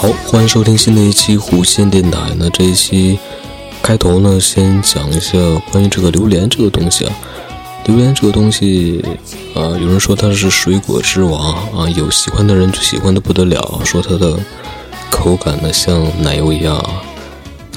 [0.00, 2.32] 好，欢迎收听新的一期弧线电台。
[2.38, 3.18] 那这一期
[3.82, 5.36] 开头呢，先讲一下
[5.70, 7.14] 关于这个榴莲这个东西啊。
[7.84, 9.04] 榴莲这个东西，
[9.54, 14.38] 啊，有人说它是水果之王啊，有喜欢的人就喜欢的不得了，说它的
[15.10, 16.82] 口感呢像奶油一样。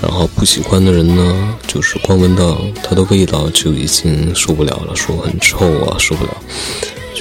[0.02, 6.32] 然后不喜欢的人呢，就是光闻到它的味道就已经受不了了，说很臭啊，受不了。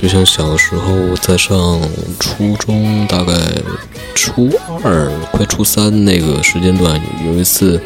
[0.02, 1.80] 就像小时候在上
[2.18, 3.32] 初中，大概
[4.16, 4.50] 初
[4.82, 7.80] 二快初三那个时间段，有一次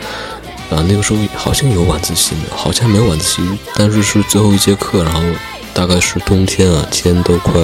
[0.70, 3.42] 啊，那个时候好像有晚自习，好像没有晚自习，
[3.74, 5.20] 但是是最后一节课，然后
[5.74, 7.60] 大概是冬天啊，天都快，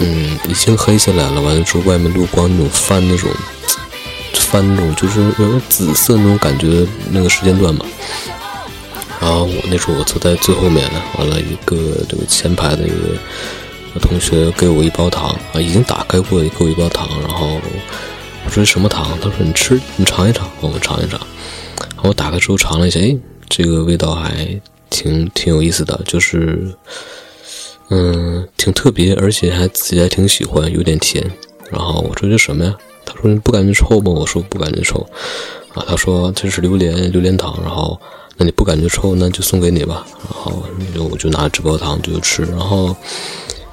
[0.00, 1.40] 嗯，已经黑下来了。
[1.40, 3.30] 完了之后，外面路光那种翻那种。
[4.38, 7.84] 翻那种就是有点紫色那种感觉，那个时间段嘛。
[9.26, 11.76] 然后我那时候我坐在最后面，完了一个
[12.08, 17.08] 这个前排的一个同学给我一包糖啊，已经打开过，给我一包糖。
[17.22, 17.60] 然后
[18.44, 19.18] 我说什么糖？
[19.20, 20.48] 他说你吃，你尝一尝。
[20.60, 21.20] 我们尝一尝。
[22.04, 23.16] 我打开之后尝了一下，哎，
[23.48, 24.46] 这个味道还
[24.90, 26.72] 挺挺有意思的，就是
[27.90, 31.28] 嗯挺特别，而且还自己还挺喜欢，有点甜。
[31.68, 32.72] 然后我说这什么呀？
[33.04, 34.12] 他说你不感觉臭吗？
[34.12, 35.04] 我说不感觉臭，
[35.74, 38.00] 啊，他说这是榴莲榴莲糖，然后
[38.36, 40.06] 那你不感觉臭，那就送给你吧。
[40.24, 40.62] 然后
[40.94, 42.42] 就我就拿这包糖就吃。
[42.44, 42.94] 然后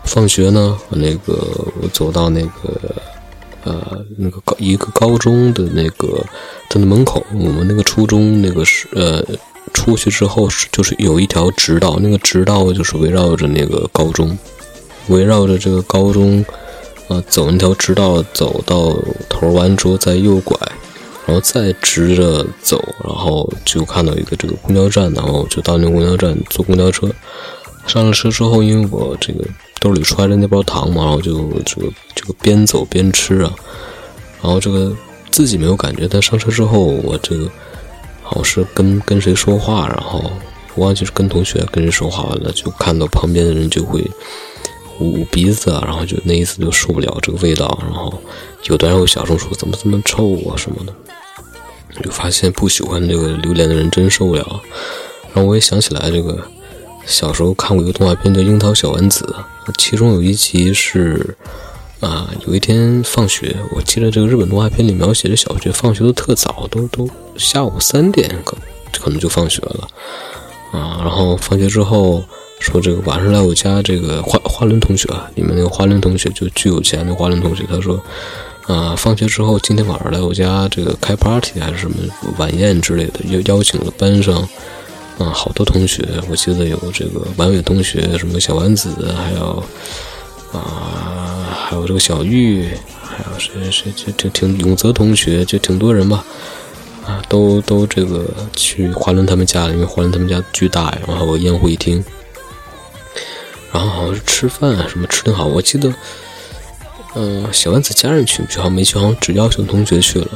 [0.03, 1.33] 放学呢，那个
[1.81, 2.95] 我走到那个
[3.64, 6.25] 呃那个高一个高中的那个
[6.69, 9.23] 它的门口，我们那个初中那个是呃
[9.73, 14.38] 出去之后是就是有一条直道，那个直道就是围绕着那个高中，
[15.08, 16.44] 围绕着这个高中。
[17.09, 18.95] 啊，走那条直道，走到
[19.28, 20.58] 头完之后再右拐，
[21.26, 27.10] 然后再直着走，然后就看到一个这个公交站，然后就到那个公交站坐公交车。
[27.88, 29.46] 上了车之后，因为我这个
[29.80, 33.53] 兜里揣着那包糖嘛，然后就这个这个边走边吃啊。
[34.42, 34.96] 然后这个
[35.31, 37.50] 自己没有感觉，但上车之后，我这个
[38.22, 40.24] 好像是跟跟谁说话，然后
[40.76, 44.03] 我忘记是跟同学跟谁说话完了，就看到旁边的人就会。
[45.00, 48.14] 捂鼻子啊，然后就那意思就受不了这个味道，然后
[48.66, 50.94] 有的人会小声说怎么这么臭啊什么的，
[52.02, 54.62] 就发现不喜欢这个榴莲的人真受不了。
[55.34, 56.42] 然后我也想起来这个
[57.06, 59.36] 小时候看过一个动画片叫《樱桃小丸子》，
[59.78, 61.36] 其中有一集是
[62.00, 68.58] 啊，有一天放学，我记得这个日本动画片里描写的小学放学都特早，都都下午三点可
[69.00, 69.88] 可能就放学了
[70.72, 72.24] 啊，然后放学之后。
[72.59, 78.02] 说这个晚上来我家，这个花花轮同学啊，你们那个花轮同学就巨有钱的花轮同学，他说，
[78.68, 81.97] 啊，放学之后今天晚上来我家这个开 party 还是什么
[82.38, 84.35] 晚宴之类的，邀邀请了班上
[85.19, 89.63] 啊好多同学，我记得有这个完伟同学，什么小丸子，还有
[90.53, 92.69] 啊还有这个小玉，
[93.02, 96.23] 还有谁谁谁就挺挺永泽同学，就挺多人吧，
[97.06, 98.25] 啊都都这个
[98.56, 102.03] 去华伦他们家，因为华伦他们家巨大呀，然后宴会厅。
[103.73, 105.46] 然后好像是吃饭，什么吃的好。
[105.46, 105.91] 我记得，
[107.16, 110.28] 嗯，小丸子家人去不去，好像没去，好像只邀请同学去了。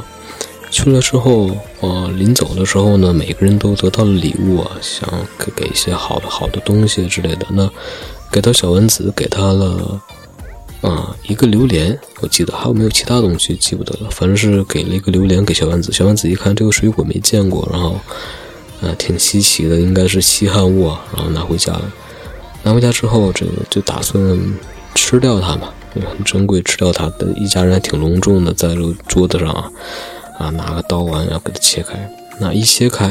[0.70, 1.50] 去了之后，
[1.80, 7.46] 呃，临走的时候呢，每个人都得到了礼物啊，想给给一些好的好的东西之类的。
[7.50, 7.68] 那
[8.30, 10.00] 给到小丸子，给他了，
[10.82, 15.90] 啊，一个榴莲，我记得还有没有其他东西记不得了，反正是给了一个榴莲给小丸子。
[15.90, 17.98] 小丸子一看这个水果没见过，然后，
[18.82, 21.92] 呃，挺稀奇的，应该是稀罕物啊，然后拿回家了。
[22.62, 24.54] 拿回家之后，这个就打算
[24.94, 29.70] 吃掉它嘛，很珍贵，吃掉它的一家人还挺隆重的，在这个桌子上啊，
[30.38, 33.06] 啊拿个刀完要给它切开，那一切开，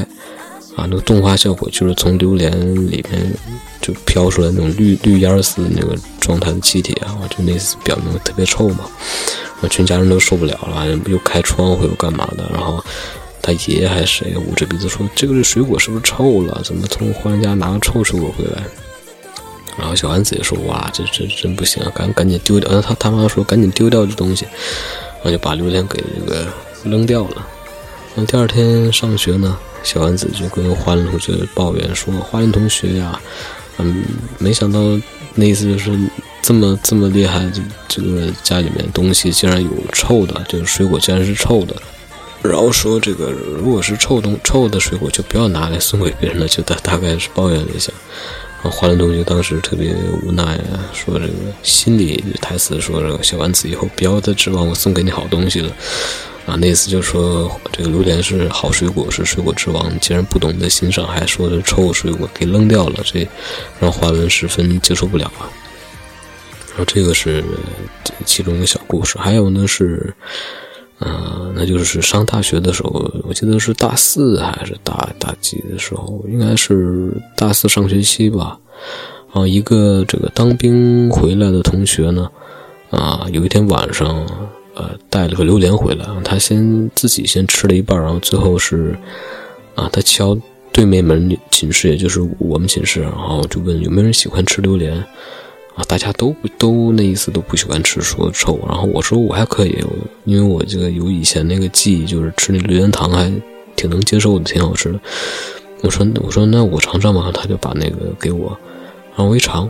[0.75, 2.51] 啊那个动画效果就是从榴莲
[2.89, 3.33] 里面
[3.81, 8.85] 就飘出来那种绿绿烟似的那个状态的气体啊，就那次表明特别臭嘛，
[9.61, 12.83] 我全家人都受不了了，不又开窗户又干嘛的，然后
[13.41, 16.61] 他爷爷还是谁捂着鼻子说这个是水果是不是臭了？
[16.63, 18.63] 怎么从花人家拿个臭水果回来？
[19.77, 24.45] 然后小丸子也说：“哇，这这真不行啊，赶赶紧丢掉。”然后他他妈说：“赶紧丢掉这东西。”
[25.21, 26.47] 然后就把榴莲给这个
[26.83, 27.47] 扔掉了。
[28.15, 33.19] 那第二天上学呢，小丸子就跟花莲同学抱怨说：“花莲同学呀，
[33.77, 34.03] 嗯，
[34.39, 34.79] 没想到
[35.35, 35.91] 那意思就是
[36.41, 41.75] 这么这么厉害，这这个家里面东西竟然有臭的，就是水果竟然是臭的。
[42.41, 46.47] 然后说这个如果是臭东臭的水果，就不要拿来送给别人了。
[46.47, 47.91] 就大大概是抱怨了一下。”
[48.63, 51.33] 华伦同学当时特别无奈啊，说这个
[51.63, 55.71] 心里台词说这个小丸子以后不要再指望我送给你好东西了
[56.45, 56.55] 啊。
[56.55, 63.25] 那次就说这个榴莲是好水果，是水果之王，既然不懂得欣赏，还说是臭水果，给扔掉了，这
[63.79, 65.47] 让华伦十分接受不了啊。
[66.69, 67.43] 然后这个是
[68.25, 70.13] 其中一个小故事，还有呢是
[70.99, 72.89] 嗯，那就是上大学的时候，
[73.27, 78.59] 我记得是大四还是大大几的时候，应该是大四上学期吧。
[79.31, 82.27] 啊，一个这个当兵回来的同学呢，
[82.89, 84.25] 啊，有一天晚上，
[84.73, 88.97] 呃，带了个榴莲回来，他先自己先吃了一半，然后最后是，
[89.75, 90.35] 啊，他敲
[90.71, 95.03] 对面门寝室，也就是我们寝室，然后就问有没有人喜欢吃榴莲。
[95.77, 98.59] 啊，大家都不都那意思都不喜欢吃，说臭。
[98.67, 99.77] 然后我说我还可以，
[100.25, 103.31] 因为我这个有以前那个记忆，就是吃那榴莲糖还
[103.75, 104.99] 挺能接受的，挺好吃的。
[105.83, 108.57] 我说我说那我尝尝吧，他就把那个给我，
[109.15, 109.69] 然后我一尝，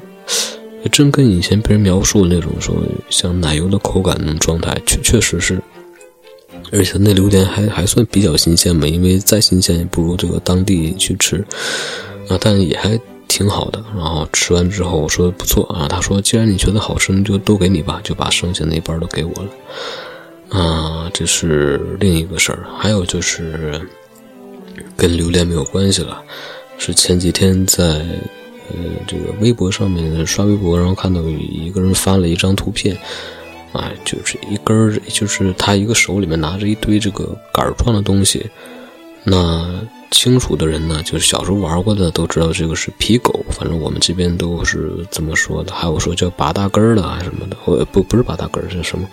[0.89, 2.74] 真跟以前别人描述的那种说
[3.10, 5.62] 像奶油的口感那种状态，确确实是。
[6.71, 11.45] 而且那榴莲还还算比较新鲜嘛，因为再新鲜也不如这个当地去吃
[12.30, 12.98] 啊，但也还。
[13.27, 22.65] 挺好的，然后吃完之后我说不错啊，他说既然你觉得好吃，那就都给你吧，就把剩下那一半都给我了，啊，这是另一个事儿。
[22.77, 23.79] 还有就是
[24.95, 26.21] 跟榴莲没有关系了，
[26.77, 27.83] 是前几天在
[28.69, 28.75] 呃
[29.06, 32.97] 这个微博上面刷微博，然后看到一个人发了一张图片，
[33.71, 38.50] 啊，就是一根儿，就是他一个手里面拿着一堆这个杆状的东西，
[39.27, 39.88] 那。
[40.09, 45.74] 清楚的人呢，就是小时候玩过的都知道这个是皮狗，反正我们这边都是这么说的。
[45.74, 49.06] 还有说叫拔大根儿的还是什么的，我不不是拔大根儿是什么？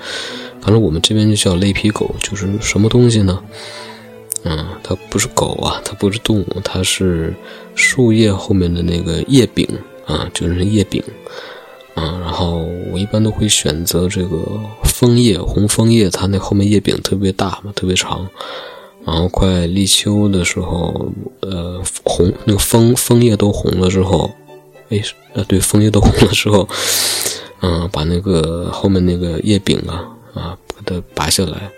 [0.60, 3.42] 反正我们这边就叫雷皮狗，就是什么东西呢？
[4.44, 7.34] 嗯，它不是狗啊，它不是动物，它是
[7.74, 9.68] 树叶后面的那个叶柄
[10.06, 11.02] 啊，就是叶柄
[11.94, 12.16] 啊。
[12.22, 14.38] 然后我一般都会选择这个
[14.84, 18.26] 枫叶，红枫叶，它那后面叶柄特别大嘛，特别长。
[19.06, 24.30] 然后快立秋的时候，呃，红那个枫枫叶都红了之后，
[24.88, 25.02] 哎，
[25.34, 26.66] 呃，对，枫叶都红了之后，
[27.60, 31.70] 嗯，把那个后面那个叶柄啊，啊，把它拔下来。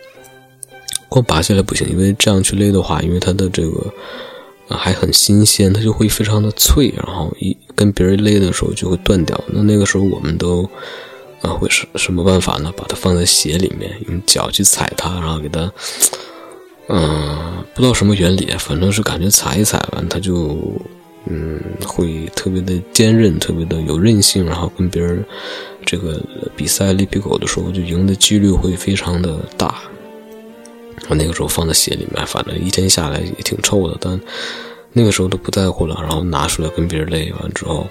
[1.08, 3.93] 光拔下来不行，因为这样去勒的话，因为它的这个
[4.69, 9.40] 啊还很新鲜，它就会非常的脆，然后一跟别人勒的时候就会断掉。
[9.46, 10.69] 那那个时候我们都
[11.43, 12.72] 啊会什什么办法呢？
[12.76, 15.72] 把它放在鞋里面，用脚去踩它，然后给它。
[16.88, 20.56] 嗯，不知道什么原理，反正是感觉踩一踩完，它就，
[21.26, 25.24] 嗯，会特别的坚韧，特别的有韧性，然后跟别人
[25.84, 26.20] 这个
[26.54, 29.74] 比赛力皮狗的时候，就赢的几率会非常的大。
[31.08, 34.20] 我那个时候放在鞋里面，反正一天下来也挺臭的，但
[34.92, 37.86] 那个时候都不在乎了，然后拿出来跟别人勒完之后。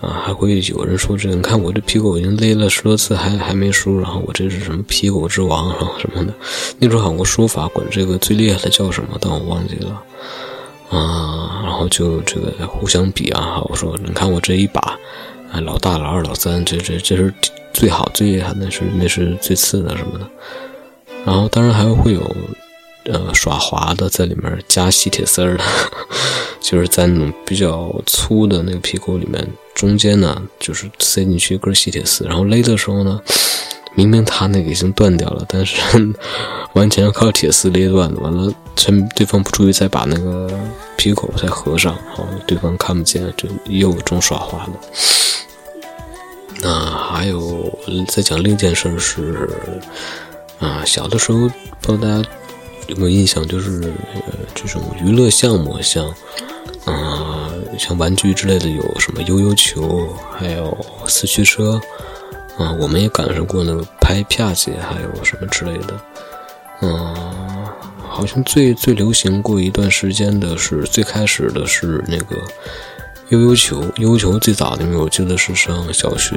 [0.00, 6.32] 啊，还会有人说这，你看我这皮狗已经勒了十多次，还还没输，然后我这是什么皮狗之王啊什么的。
[6.78, 10.02] 那时候好像说法，管这个最厉害的叫什么，但我忘记了。
[10.90, 14.80] 啊，然后就这个互相比啊，我说你看我这一把，
[15.52, 17.34] 啊老大、老二、老三，这这这是
[17.72, 20.26] 最好最厉害的，是那是最次的什么的。
[21.26, 22.36] 然后当然还会有。
[23.04, 25.64] 呃，耍滑的在里面加吸铁丝儿的，
[26.60, 33.20] 就是在那种比较粗的那个皮口里面，中间呢就是塞进去一根吸铁丝，然后勒的时候呢，
[33.94, 35.76] 明明他那个已经断掉了，但是
[36.74, 38.20] 完全靠铁丝勒断的。
[38.20, 40.50] 完了，趁对方不注意，再把那个
[40.96, 44.72] 皮口再合上，好，对方看不见，就又中耍滑的。
[46.60, 49.48] 那还有再讲另一件事是，
[50.58, 51.48] 啊，小的时候
[51.80, 52.28] 不知道大家。
[52.88, 53.46] 有没有印象？
[53.46, 56.06] 就是呃，这种娱乐项目，像，
[56.86, 60.76] 啊，像玩具之类的，有什么悠悠球，还有
[61.06, 61.80] 四驱车，
[62.56, 66.00] 啊，我们也赶上过那个拍啪子，还有什么之类的，
[66.80, 67.14] 嗯，
[68.08, 72.36] 好像最最流行过一段时间的是最开始的是那个
[73.28, 76.36] 悠悠球，悠悠球最早的，我记得是上小学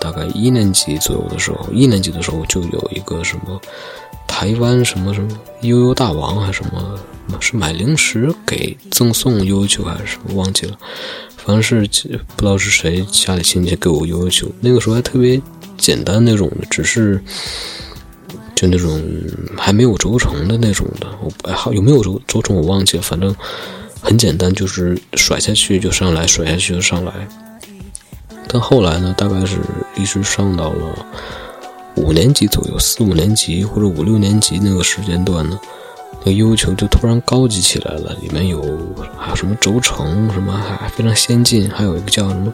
[0.00, 3.60] 大概一年级左右的时候，一年级的时候就有一个什么。
[4.42, 6.98] 台湾什么什么悠悠大王还是什么？
[7.40, 10.34] 是买零食给赠送悠悠球还是什么？
[10.34, 10.76] 忘记了。
[11.36, 11.76] 反正是
[12.34, 15.40] 不知道是谁家里亲戚给我悠悠球，那个时候还特别
[15.78, 17.22] 简单那种的，只是
[18.56, 19.00] 就那种
[19.56, 21.06] 还没有轴承的那种的。
[21.20, 23.32] 我好有没有轴轴承我忘记了，反正
[24.00, 27.12] 很简单，就是甩下去就上来，甩下去就上来。
[28.48, 29.60] 但后来呢，大概是
[29.94, 31.06] 一直上到了。
[31.96, 35.58] 五年级左右，四五年级或者五六年级那个时间段呢，
[36.20, 38.60] 那个悠悠球就突然高级起来了，里面有
[39.18, 42.52] 还有什么轴承，什么还非常先进，还有一个叫什么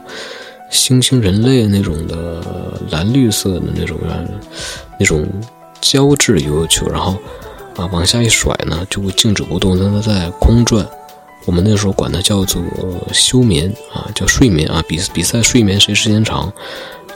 [0.71, 3.97] 星星人类那种的蓝绿色的那种
[4.99, 5.27] 那种
[5.81, 7.17] 胶质悠悠球，然后
[7.77, 10.87] 啊往下一甩呢，就会静止不动，让它在空转。
[11.47, 12.63] 我们那时候管它叫做
[13.13, 16.53] 休眠啊，叫睡眠啊，比比赛睡眠谁时间长。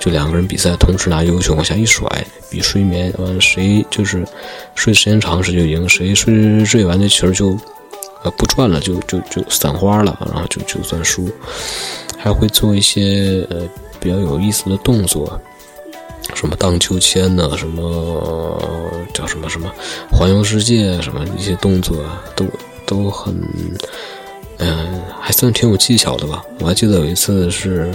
[0.03, 2.05] 就两个人比赛，同时拿悠悠球往下一甩，
[2.51, 4.27] 比睡眠，完谁就是
[4.75, 7.57] 睡时间长谁就赢，谁睡睡完这球就
[8.25, 11.31] 呃不转了，就就就散花了，然后就就算输。
[12.19, 13.63] 还会做一些呃
[14.01, 15.41] 比较有意思的动作，
[16.35, 18.61] 什么荡秋千呢，什么
[19.15, 19.73] 叫什么什么
[20.11, 21.97] 环游世界，什么一些动作
[22.35, 22.45] 都
[22.85, 23.33] 都很。
[24.59, 26.45] 嗯，还算挺有技巧的吧。
[26.59, 27.93] 我还记得有一次是，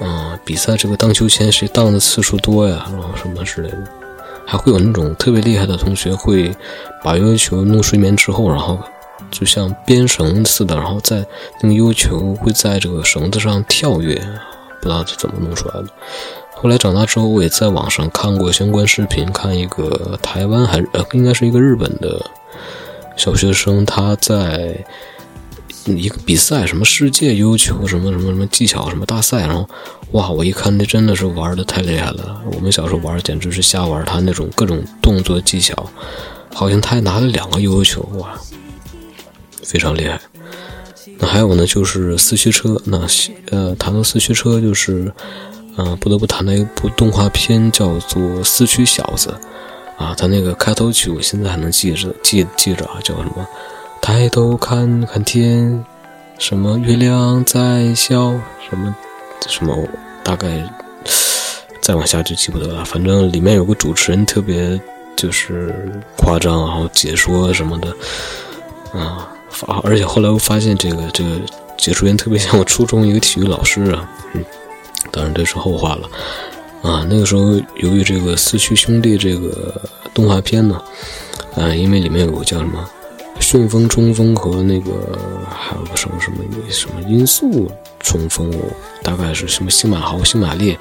[0.00, 3.78] 嗯，比赛这个荡秋千谁荡的次数多呀，然后什么之类的。
[4.46, 6.54] 还会有那种特别厉害的同学，会
[7.04, 8.78] 把悠悠球弄睡眠之后，然后
[9.30, 11.26] 就像编绳似的，然后在
[11.60, 14.14] 那个悠悠球会在这个绳子上跳跃，
[14.80, 15.88] 不知道是怎么弄出来的。
[16.54, 22.18] 后来长大之后，我也在网上看过相关视频，看一个台湾还是呃，应该是一个日本的
[23.16, 24.82] 小学生，他在。
[25.96, 29.68] 一个比赛，什么世界悠悠球，什么什么什么技巧，什么大赛，然后，
[30.12, 32.42] 哇，我一看那真的是玩的太厉害了。
[32.52, 35.88] 我们小时候玩简直是瞎玩，他那种各种动作技巧，
[36.52, 38.38] 好像他还拿了两个悠悠球，哇，
[39.62, 40.20] 非常厉害。
[41.20, 42.80] 那还有呢，就是四驱车。
[42.84, 43.04] 那
[43.50, 45.12] 呃，谈到四驱车，就是，
[45.76, 49.34] 嗯，不得不谈到一部动画片，叫做《四驱小子》
[50.04, 50.14] 啊。
[50.16, 53.46] 他那个开头曲，我现在还能记着，记记着啊，叫什么？
[54.08, 55.84] 抬头看看天，
[56.38, 58.32] 什么月亮在笑，
[58.66, 58.96] 什么
[59.46, 59.86] 什么，
[60.24, 60.66] 大概
[61.82, 62.82] 再往下就记不得了。
[62.86, 64.80] 反正里面有个主持人特别
[65.14, 65.74] 就是
[66.16, 67.94] 夸张，然后解说什么的，
[68.98, 71.38] 啊，发而且后来我发现这个这个
[71.76, 74.42] 解说员特别像我初中一个体育老师啊，嗯，
[75.12, 76.08] 当然这是后话了，
[76.80, 79.78] 啊，那个时候由于这个四驱兄弟这个
[80.14, 80.80] 动画片呢，
[81.54, 82.88] 啊，因为里面有个叫什么。
[83.40, 85.18] 旋风冲锋和那个
[85.50, 88.52] 还有个什么什么什么音速冲锋，
[89.02, 90.78] 大概是什么星马豪、星马烈，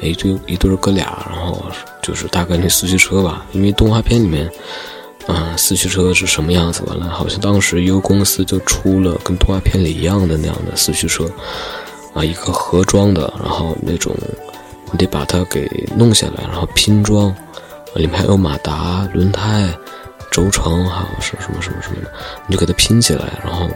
[0.00, 1.62] 一对一对哥俩，然后
[2.02, 3.44] 就是大概那四驱车吧。
[3.52, 4.50] 因为动画片里面，
[5.26, 6.82] 啊，四驱车是什么样子？
[6.86, 11.30] 完了，好像当时一个公司就出了跟动画片里一样的那样的四驱车，
[12.14, 14.16] 啊，一个盒装的，然后那种
[14.90, 17.34] 你得把它给弄下来，然后拼装，
[17.94, 19.68] 里面还有马达、轮胎。
[20.36, 22.12] 轴承还有是什么什么什么的，
[22.46, 23.66] 你就给它拼起来，然后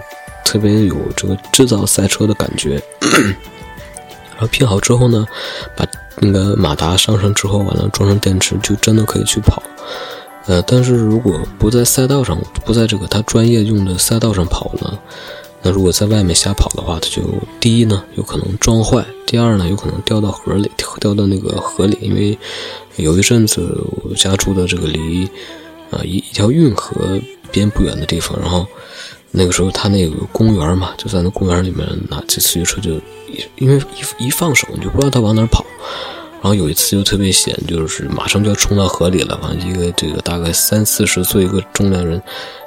[0.44, 2.78] 特别有这个制造赛车的感觉。
[3.00, 5.26] 然后拼好之后呢，
[5.74, 5.86] 把
[6.18, 9.62] 那个马达上上之后，完了装上电池，就真的可以去跑。
[10.44, 14.98] 呃，但是如果不在赛道上，不在这个他专业用的赛道上跑呢，
[15.62, 17.22] 那如果在外面瞎跑的话，它就
[17.58, 22.38] 第一呢有可能撞坏，第二呢有可能掉到河里，掉到那个河里，因为
[22.96, 25.26] 有一阵子我家住的这个离。
[25.90, 27.18] 啊，一一条运河
[27.50, 28.66] 边不远的地方，然后
[29.32, 32.92] 那个时候他那个公园嘛，就在那公园里面拿这四驱车就，
[33.56, 33.76] 因为
[34.18, 35.64] 一一放手你就不知道他往哪跑，
[36.34, 42.22] 然后有一次就特别险，就是马上就要冲到河里了，完一个这个大概三四十岁一个中年人，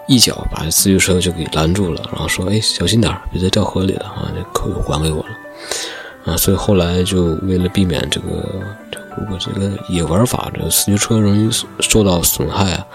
[0.08, 5.30] 一脚把四驱车就给拦住了，然后说：“哎，小心点别再掉河里了啊！”这扣还给我了
[6.26, 8.28] 啊，所以后来就为了避免这个。
[9.18, 12.88] 如果这个野玩法，这个四驱车容易受到损害啊，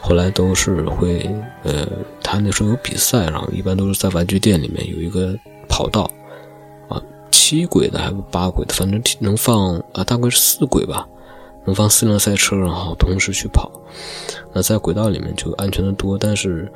[0.00, 1.28] 后来都是会，
[1.62, 1.86] 呃，
[2.22, 5.36] 他那时候有比赛，然后一般都是在玩具店里面有一个
[5.68, 6.10] 跑道，
[6.88, 11.06] 啊，七轨的还是八轨的，反正能放啊，大概是四轨吧，
[11.64, 13.70] 能放四辆赛车，然后同时去跑。
[14.52, 16.70] 那在轨道里面就安全的多，但是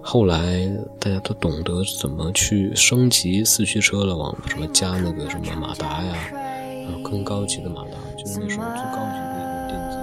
[0.00, 0.68] 后来
[0.98, 7.90] 大家都懂得怎么去升级四驱车了，往什么加那个什么马达呀，啊，更高级的马达。
[8.22, 9.98] 就是那时候最高级的一种电子。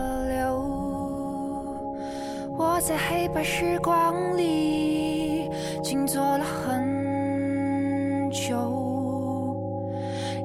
[2.58, 5.50] 我在黑白时光里
[5.82, 9.56] 静坐了很久，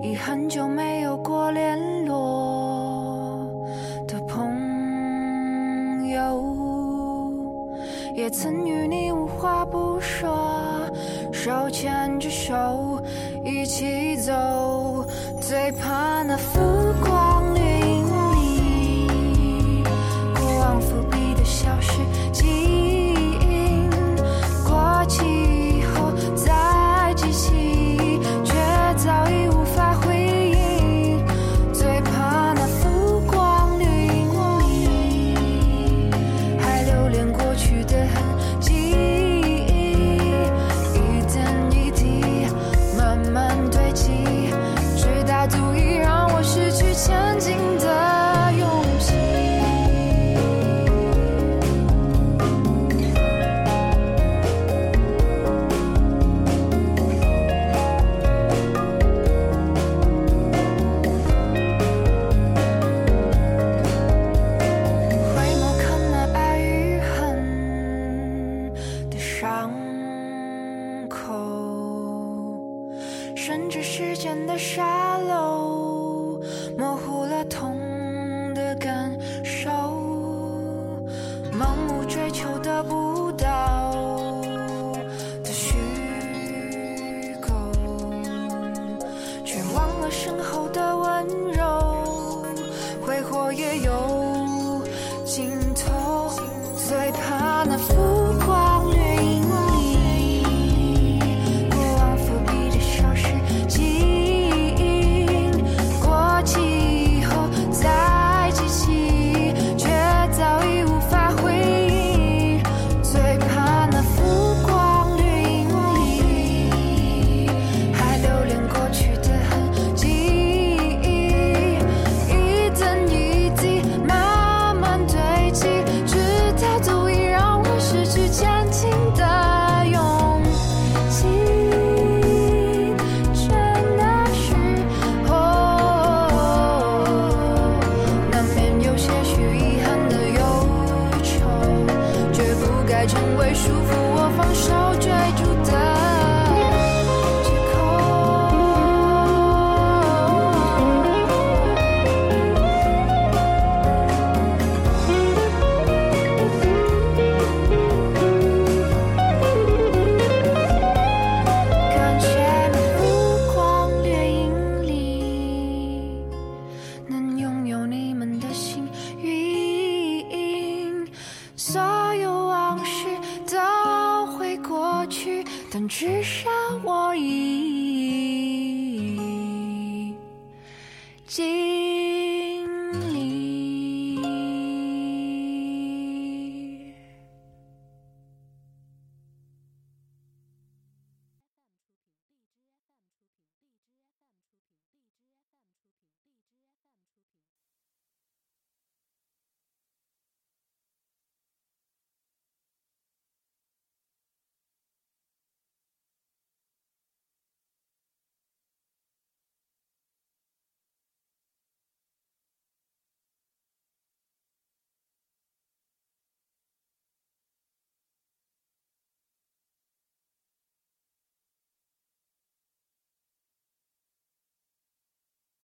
[0.01, 3.45] 已很久没有过联络
[4.07, 7.33] 的朋友，
[8.15, 10.89] 也曾与你无话不说，
[11.33, 13.03] 手牵着手
[13.45, 15.05] 一起走，
[15.41, 16.14] 最怕